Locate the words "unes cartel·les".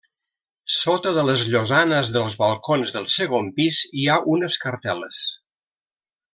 4.39-5.25